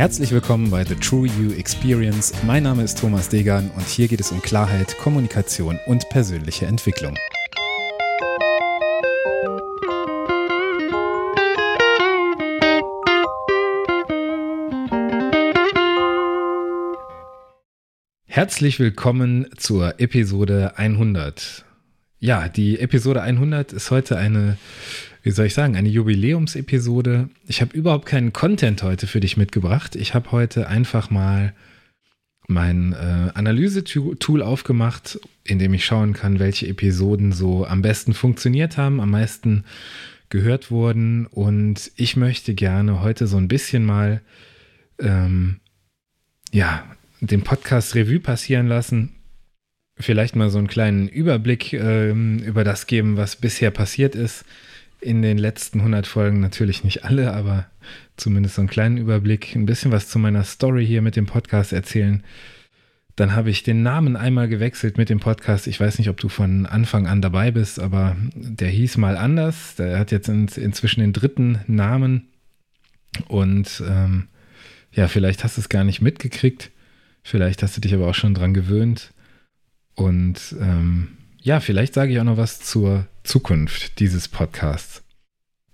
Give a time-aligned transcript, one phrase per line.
[0.00, 2.32] Herzlich willkommen bei The True You Experience.
[2.46, 7.14] Mein Name ist Thomas Degan und hier geht es um Klarheit, Kommunikation und persönliche Entwicklung.
[18.24, 21.66] Herzlich willkommen zur Episode 100.
[22.20, 24.56] Ja, die Episode 100 ist heute eine
[25.22, 27.28] wie soll ich sagen, eine Jubiläumsepisode.
[27.46, 29.96] Ich habe überhaupt keinen Content heute für dich mitgebracht.
[29.96, 31.52] Ich habe heute einfach mal
[32.48, 38.76] mein äh, Analyse-Tool aufgemacht, in dem ich schauen kann, welche Episoden so am besten funktioniert
[38.76, 39.64] haben, am meisten
[40.30, 41.26] gehört wurden.
[41.26, 44.22] Und ich möchte gerne heute so ein bisschen mal,
[44.98, 45.60] ähm,
[46.50, 46.84] ja,
[47.20, 49.14] den Podcast Revue passieren lassen.
[49.96, 54.46] Vielleicht mal so einen kleinen Überblick ähm, über das geben, was bisher passiert ist
[55.00, 57.66] in den letzten 100 Folgen natürlich nicht alle, aber
[58.16, 61.72] zumindest so einen kleinen Überblick, ein bisschen was zu meiner Story hier mit dem Podcast
[61.72, 62.22] erzählen.
[63.16, 65.66] Dann habe ich den Namen einmal gewechselt mit dem Podcast.
[65.66, 69.74] Ich weiß nicht, ob du von Anfang an dabei bist, aber der hieß mal anders.
[69.76, 72.28] Der hat jetzt in, inzwischen den dritten Namen.
[73.28, 74.28] Und ähm,
[74.92, 76.70] ja, vielleicht hast du es gar nicht mitgekriegt.
[77.22, 79.12] Vielleicht hast du dich aber auch schon dran gewöhnt.
[79.94, 81.08] Und ähm,
[81.42, 85.02] ja, vielleicht sage ich auch noch was zur Zukunft dieses Podcasts.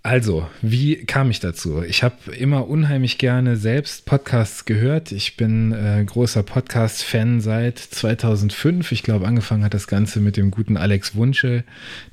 [0.03, 1.83] Also, wie kam ich dazu?
[1.83, 5.11] Ich habe immer unheimlich gerne selbst Podcasts gehört.
[5.11, 8.93] Ich bin äh, großer Podcast-Fan seit 2005.
[8.93, 11.65] Ich glaube, angefangen hat das Ganze mit dem guten Alex Wunschel,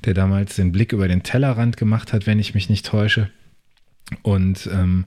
[0.03, 3.29] der damals den Blick über den Tellerrand gemacht hat, wenn ich mich nicht täusche.
[4.23, 5.05] Und ähm,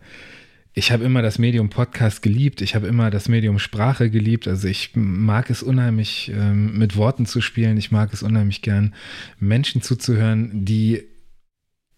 [0.79, 2.61] ich habe immer das Medium Podcast geliebt.
[2.61, 4.47] Ich habe immer das Medium Sprache geliebt.
[4.47, 7.77] Also ich mag es unheimlich, ähm, mit Worten zu spielen.
[7.77, 8.95] Ich mag es unheimlich gern,
[9.41, 11.03] Menschen zuzuhören, die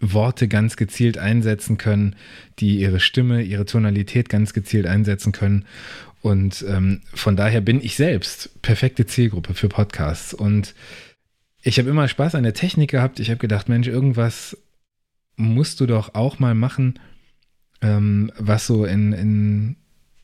[0.01, 2.17] Worte ganz gezielt einsetzen können,
[2.59, 5.67] die ihre Stimme, ihre Tonalität ganz gezielt einsetzen können.
[6.23, 10.33] Und ähm, von daher bin ich selbst perfekte Zielgruppe für Podcasts.
[10.33, 10.75] Und
[11.63, 13.21] ich habe immer Spaß an der Technik gehabt.
[13.21, 14.57] Ich habe gedacht, Mensch, irgendwas
[15.37, 16.99] musst du doch auch mal machen,
[17.83, 19.77] ähm, was so in, in,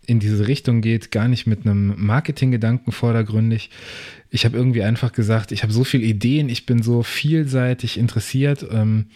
[0.06, 3.70] in diese Richtung geht, gar nicht mit einem Marketinggedanken vordergründig.
[4.30, 8.66] Ich habe irgendwie einfach gesagt, ich habe so viele Ideen, ich bin so vielseitig interessiert
[8.70, 9.06] ähm,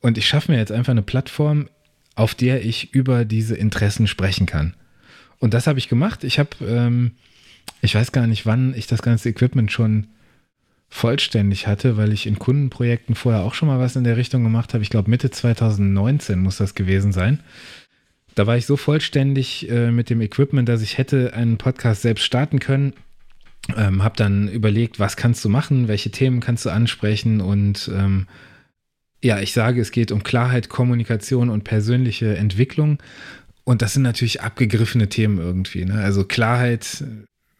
[0.00, 1.68] und ich schaffe mir jetzt einfach eine Plattform,
[2.14, 4.74] auf der ich über diese Interessen sprechen kann.
[5.38, 6.24] Und das habe ich gemacht.
[6.24, 7.12] Ich habe, ähm,
[7.82, 10.08] ich weiß gar nicht, wann ich das ganze Equipment schon
[10.96, 14.72] vollständig hatte, weil ich in Kundenprojekten vorher auch schon mal was in der Richtung gemacht
[14.72, 14.82] habe.
[14.82, 17.40] Ich glaube, Mitte 2019 muss das gewesen sein.
[18.34, 22.24] Da war ich so vollständig äh, mit dem Equipment, dass ich hätte einen Podcast selbst
[22.24, 22.94] starten können.
[23.76, 28.26] Ähm, habe dann überlegt, was kannst du machen, welche Themen kannst du ansprechen und ähm,
[29.22, 32.98] ja, ich sage, es geht um Klarheit, Kommunikation und persönliche Entwicklung.
[33.64, 35.84] Und das sind natürlich abgegriffene Themen irgendwie.
[35.84, 35.94] Ne?
[35.94, 37.02] Also Klarheit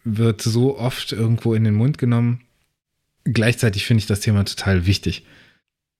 [0.05, 2.46] wird so oft irgendwo in den Mund genommen
[3.27, 5.25] gleichzeitig finde ich das Thema total wichtig.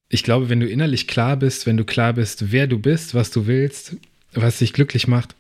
[0.09, 3.31] Ich glaube, wenn du innerlich klar bist, wenn du klar bist, wer du bist, was
[3.31, 3.97] du willst,
[4.33, 5.35] was dich glücklich macht,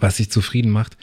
[0.00, 0.96] was dich zufrieden macht,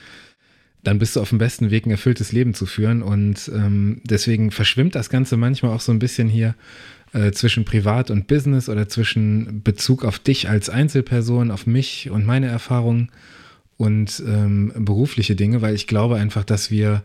[0.83, 3.03] dann bist du auf dem besten Weg, ein erfülltes Leben zu führen.
[3.03, 6.55] Und ähm, deswegen verschwimmt das Ganze manchmal auch so ein bisschen hier
[7.13, 12.25] äh, zwischen Privat und Business oder zwischen Bezug auf dich als Einzelperson, auf mich und
[12.25, 13.11] meine Erfahrungen
[13.77, 17.03] und ähm, berufliche Dinge, weil ich glaube einfach, dass wir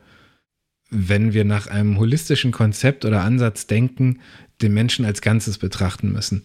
[0.91, 4.21] wenn wir nach einem holistischen Konzept oder Ansatz denken,
[4.63, 6.45] den Menschen als Ganzes betrachten müssen.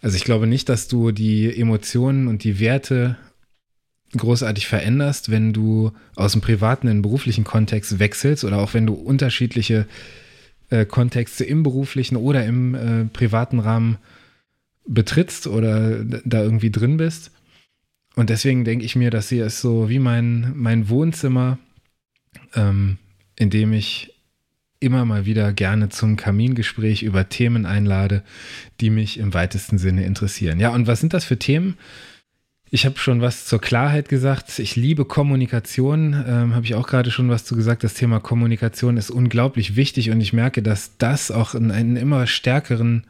[0.00, 3.16] Also ich glaube nicht, dass du die Emotionen und die Werte
[4.12, 8.86] großartig veränderst, wenn du aus dem privaten in den beruflichen Kontext wechselst oder auch wenn
[8.86, 9.86] du unterschiedliche
[10.70, 13.98] äh, Kontexte im beruflichen oder im äh, privaten Rahmen
[14.86, 17.30] betrittst oder da irgendwie drin bist.
[18.14, 21.58] Und deswegen denke ich mir, dass sie ist so wie mein, mein Wohnzimmer,
[22.54, 22.98] ähm,
[23.36, 24.14] indem ich
[24.80, 28.22] immer mal wieder gerne zum Kamingespräch über Themen einlade,
[28.80, 30.60] die mich im weitesten Sinne interessieren.
[30.60, 31.78] Ja, und was sind das für Themen?
[32.70, 34.58] Ich habe schon was zur Klarheit gesagt.
[34.58, 36.12] Ich liebe Kommunikation.
[36.26, 37.84] Ähm, habe ich auch gerade schon was zu gesagt.
[37.84, 43.06] Das Thema Kommunikation ist unglaublich wichtig und ich merke, dass das auch einen immer stärkeren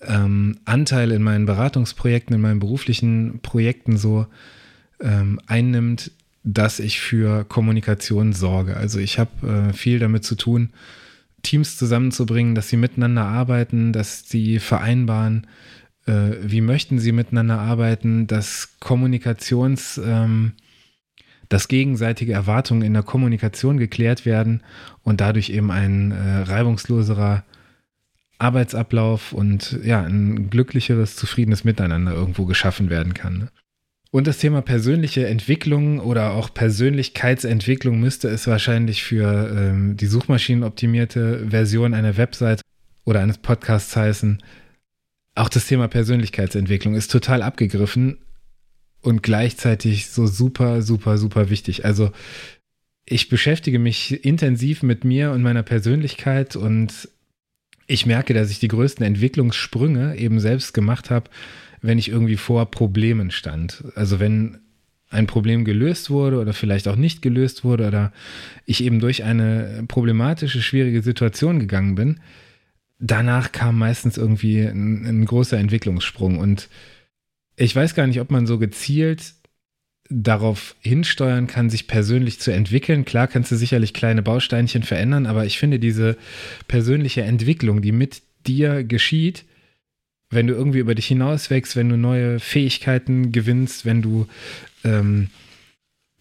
[0.00, 4.26] ähm, Anteil in meinen Beratungsprojekten, in meinen beruflichen Projekten so
[5.00, 6.10] ähm, einnimmt,
[6.46, 8.76] dass ich für Kommunikation sorge.
[8.76, 10.70] Also ich habe äh, viel damit zu tun,
[11.42, 15.48] Teams zusammenzubringen, dass sie miteinander arbeiten, dass sie vereinbaren,
[16.06, 20.52] äh, wie möchten sie miteinander arbeiten, dass Kommunikations, ähm,
[21.48, 24.62] dass gegenseitige Erwartungen in der Kommunikation geklärt werden
[25.02, 27.42] und dadurch eben ein äh, reibungsloserer
[28.38, 33.38] Arbeitsablauf und ja, ein glücklicheres, zufriedenes Miteinander irgendwo geschaffen werden kann.
[33.38, 33.48] Ne?
[34.16, 41.50] Und das Thema persönliche Entwicklung oder auch Persönlichkeitsentwicklung müsste es wahrscheinlich für ähm, die suchmaschinenoptimierte
[41.50, 42.62] Version einer Website
[43.04, 44.42] oder eines Podcasts heißen.
[45.34, 48.16] Auch das Thema Persönlichkeitsentwicklung ist total abgegriffen
[49.02, 51.84] und gleichzeitig so super, super, super wichtig.
[51.84, 52.10] Also
[53.04, 57.10] ich beschäftige mich intensiv mit mir und meiner Persönlichkeit und
[57.86, 61.28] ich merke, dass ich die größten Entwicklungssprünge eben selbst gemacht habe
[61.82, 63.84] wenn ich irgendwie vor Problemen stand.
[63.94, 64.58] Also wenn
[65.08, 68.12] ein Problem gelöst wurde oder vielleicht auch nicht gelöst wurde oder
[68.64, 72.20] ich eben durch eine problematische, schwierige Situation gegangen bin,
[72.98, 76.38] danach kam meistens irgendwie ein, ein großer Entwicklungssprung.
[76.38, 76.68] Und
[77.56, 79.34] ich weiß gar nicht, ob man so gezielt
[80.08, 83.04] darauf hinsteuern kann, sich persönlich zu entwickeln.
[83.04, 86.16] Klar kannst du sicherlich kleine Bausteinchen verändern, aber ich finde diese
[86.68, 89.44] persönliche Entwicklung, die mit dir geschieht,
[90.30, 94.26] wenn du irgendwie über dich hinauswächst, wenn du neue Fähigkeiten gewinnst, wenn du
[94.84, 95.28] ähm,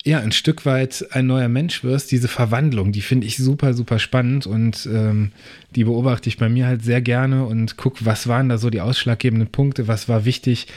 [0.03, 3.97] ja ein Stück weit ein neuer Mensch wirst, diese Verwandlung, die finde ich super, super
[3.97, 5.31] spannend und ähm,
[5.75, 8.81] die beobachte ich bei mir halt sehr gerne und gucke, was waren da so die
[8.81, 10.67] ausschlaggebenden Punkte, was war wichtig,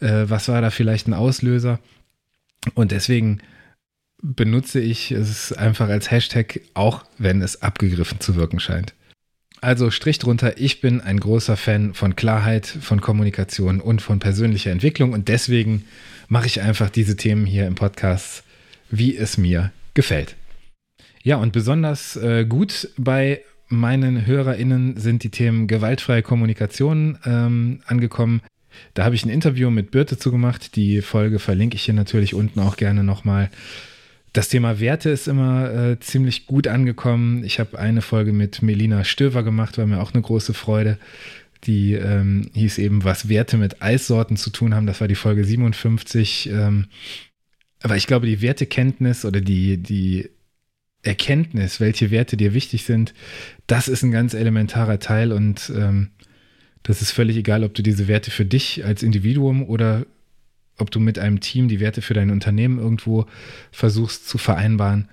[0.00, 1.80] äh, was war da vielleicht ein Auslöser.
[2.74, 3.40] Und deswegen
[4.22, 8.94] benutze ich es einfach als Hashtag, auch wenn es abgegriffen zu wirken scheint.
[9.60, 14.70] Also Strich drunter, ich bin ein großer Fan von Klarheit, von Kommunikation und von persönlicher
[14.70, 15.84] Entwicklung und deswegen
[16.28, 18.44] mache ich einfach diese Themen hier im Podcast,
[18.90, 20.36] wie es mir gefällt.
[21.22, 28.40] Ja, und besonders äh, gut bei meinen HörerInnen sind die Themen gewaltfreie Kommunikation ähm, angekommen.
[28.94, 30.76] Da habe ich ein Interview mit Birte zugemacht.
[30.76, 33.50] Die Folge verlinke ich hier natürlich unten auch gerne nochmal.
[34.32, 37.44] Das Thema Werte ist immer äh, ziemlich gut angekommen.
[37.44, 40.98] Ich habe eine Folge mit Melina Stöver gemacht, war mir auch eine große Freude.
[41.64, 44.86] Die ähm, hieß eben, was Werte mit Eissorten zu tun haben.
[44.86, 46.50] Das war die Folge 57.
[46.50, 46.86] Ähm,
[47.82, 50.28] aber ich glaube, die Wertekenntnis oder die, die
[51.02, 53.14] Erkenntnis, welche Werte dir wichtig sind,
[53.66, 56.10] das ist ein ganz elementarer Teil und ähm,
[56.82, 60.06] das ist völlig egal, ob du diese Werte für dich als Individuum oder
[60.78, 63.26] ob du mit einem Team die Werte für dein Unternehmen irgendwo
[63.70, 65.08] versuchst zu vereinbaren.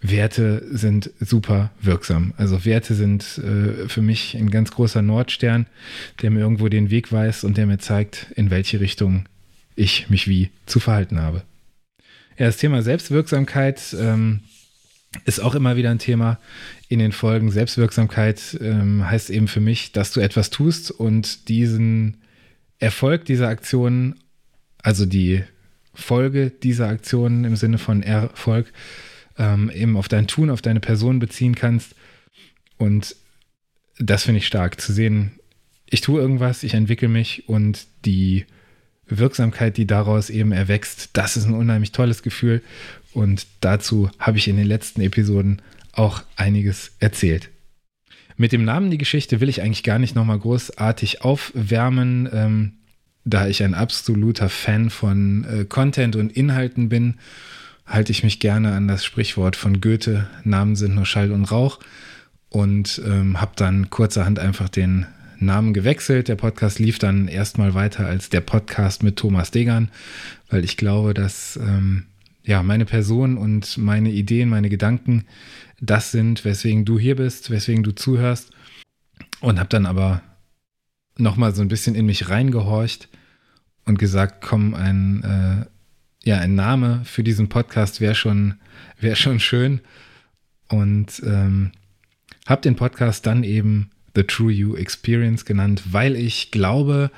[0.00, 2.34] Werte sind super wirksam.
[2.36, 5.66] Also Werte sind äh, für mich ein ganz großer Nordstern,
[6.20, 9.24] der mir irgendwo den Weg weist und der mir zeigt, in welche Richtung
[9.76, 11.42] ich mich wie zu verhalten habe.
[12.38, 14.40] Ja, das Thema Selbstwirksamkeit ähm,
[15.24, 16.38] ist auch immer wieder ein Thema
[16.88, 17.50] in den Folgen.
[17.50, 22.18] Selbstwirksamkeit ähm, heißt eben für mich, dass du etwas tust und diesen
[22.78, 24.16] Erfolg dieser Aktion
[24.84, 25.42] also die
[25.94, 28.72] Folge dieser Aktionen im Sinne von Erfolg
[29.38, 31.94] ähm, eben auf dein Tun, auf deine Person beziehen kannst.
[32.76, 33.16] Und
[33.98, 35.32] das finde ich stark zu sehen.
[35.88, 38.44] Ich tue irgendwas, ich entwickle mich und die
[39.06, 42.62] Wirksamkeit, die daraus eben erwächst, das ist ein unheimlich tolles Gefühl.
[43.14, 47.48] Und dazu habe ich in den letzten Episoden auch einiges erzählt.
[48.36, 52.28] Mit dem Namen die Geschichte will ich eigentlich gar nicht nochmal großartig aufwärmen.
[52.32, 52.72] Ähm,
[53.24, 57.14] da ich ein absoluter Fan von äh, Content und Inhalten bin,
[57.86, 61.80] halte ich mich gerne an das Sprichwort von Goethe, Namen sind nur Schall und Rauch
[62.48, 65.06] und ähm, habe dann kurzerhand einfach den
[65.38, 66.28] Namen gewechselt.
[66.28, 69.90] Der Podcast lief dann erstmal weiter als der Podcast mit Thomas Degern,
[70.48, 72.06] weil ich glaube, dass ähm,
[72.44, 75.24] ja meine Person und meine Ideen, meine Gedanken
[75.80, 78.50] das sind, weswegen du hier bist, weswegen du zuhörst
[79.40, 80.22] und habe dann aber
[81.16, 83.08] nochmal so ein bisschen in mich reingehorcht
[83.84, 88.54] und gesagt, komm, ein, äh, ja, ein Name für diesen Podcast wäre schon,
[88.98, 89.80] wäre schon schön.
[90.68, 91.72] Und ähm,
[92.46, 97.10] habe den Podcast dann eben The True You Experience genannt, weil ich glaube,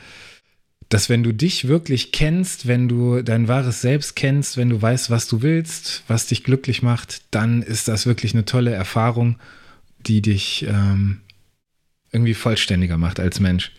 [0.88, 5.10] dass wenn du dich wirklich kennst, wenn du dein wahres Selbst kennst, wenn du weißt,
[5.10, 9.38] was du willst, was dich glücklich macht, dann ist das wirklich eine tolle Erfahrung,
[9.98, 11.20] die dich ähm,
[12.12, 13.72] irgendwie vollständiger macht als Mensch.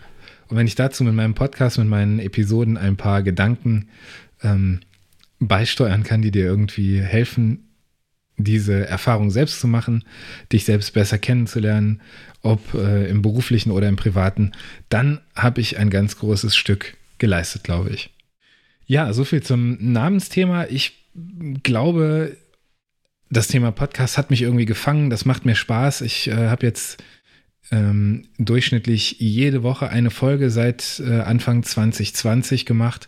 [0.50, 3.90] Und wenn ich dazu mit meinem Podcast, mit meinen Episoden ein paar Gedanken
[4.44, 4.82] ähm,
[5.40, 7.64] beisteuern kann, die dir irgendwie helfen,
[8.38, 10.04] diese Erfahrung selbst zu machen,
[10.52, 12.02] dich selbst besser kennenzulernen,
[12.42, 14.52] ob äh, im beruflichen oder im privaten,
[14.90, 18.14] dann habe ich ein ganz großes Stück geleistet, glaube ich.
[18.86, 20.66] Ja, so viel zum Namensthema.
[20.70, 20.94] Ich
[21.64, 22.38] glaube,
[23.30, 25.10] das Thema Podcast hat mich irgendwie gefangen.
[25.10, 26.02] Das macht mir Spaß.
[26.02, 27.04] Ich äh, habe jetzt
[27.72, 33.08] ähm, durchschnittlich jede Woche eine Folge seit äh, Anfang 2020 gemacht.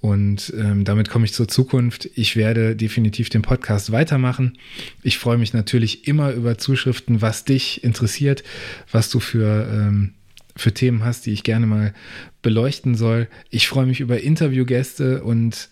[0.00, 2.08] Und ähm, damit komme ich zur Zukunft.
[2.14, 4.58] Ich werde definitiv den Podcast weitermachen.
[5.02, 8.44] Ich freue mich natürlich immer über Zuschriften, was dich interessiert,
[8.92, 10.14] was du für, ähm,
[10.54, 11.94] für Themen hast, die ich gerne mal
[12.42, 13.28] beleuchten soll.
[13.50, 15.70] Ich freue mich über Interviewgäste und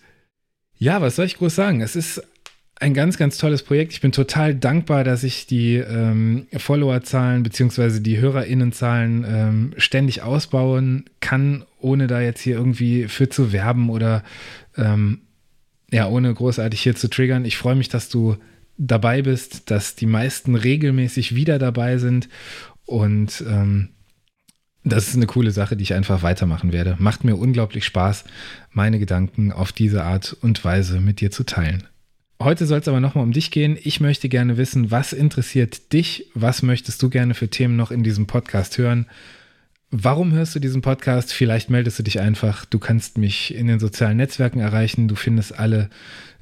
[0.77, 1.79] Ja, was soll ich groß sagen?
[1.79, 2.21] Es ist
[2.79, 3.93] ein ganz, ganz tolles Projekt.
[3.93, 8.01] Ich bin total dankbar, dass ich die ähm, Followerzahlen bzw.
[8.01, 14.23] die HörerInnenzahlen ähm, ständig ausbauen kann, ohne da jetzt hier irgendwie für zu werben oder
[14.75, 15.21] ähm,
[15.91, 17.45] ja, ohne großartig hier zu triggern.
[17.45, 18.35] Ich freue mich, dass du
[18.77, 22.27] dabei bist, dass die meisten regelmäßig wieder dabei sind
[22.85, 23.89] und ähm,
[24.83, 26.95] das ist eine coole Sache, die ich einfach weitermachen werde.
[26.99, 28.25] Macht mir unglaublich Spaß,
[28.71, 31.87] meine Gedanken auf diese Art und Weise mit dir zu teilen.
[32.41, 33.77] Heute soll es aber nochmal um dich gehen.
[33.81, 36.27] Ich möchte gerne wissen, was interessiert dich?
[36.33, 39.07] Was möchtest du gerne für Themen noch in diesem Podcast hören?
[39.89, 41.31] Warum hörst du diesen Podcast?
[41.31, 42.65] Vielleicht meldest du dich einfach.
[42.65, 45.07] Du kannst mich in den sozialen Netzwerken erreichen.
[45.07, 45.89] Du findest alle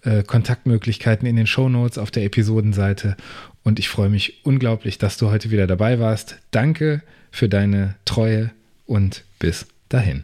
[0.02, 3.16] äh, Kontaktmöglichkeiten in den Show Notes auf der Episodenseite.
[3.64, 6.40] Und ich freue mich unglaublich, dass du heute wieder dabei warst.
[6.50, 8.52] Danke für deine Treue
[8.88, 10.24] und bis dahin.